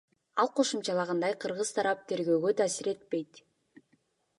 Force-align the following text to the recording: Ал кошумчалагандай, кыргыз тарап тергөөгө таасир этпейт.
Ал 0.43 0.47
кошумчалагандай, 0.59 1.37
кыргыз 1.43 1.75
тарап 1.77 2.03
тергөөгө 2.13 2.55
таасир 2.63 2.95
этпейт. 2.97 3.45